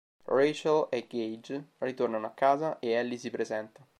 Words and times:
Rachel 0.25 0.87
e 0.89 1.05
Gage 1.07 1.73
ritornano 1.77 2.25
a 2.25 2.31
casa 2.31 2.79
e 2.79 2.87
Ellie 2.89 3.19
si 3.19 3.29
presenta. 3.29 3.87